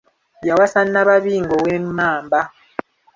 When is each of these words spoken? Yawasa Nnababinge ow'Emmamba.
Yawasa 0.47 0.79
Nnababinge 0.85 1.53
ow'Emmamba. 1.57 2.39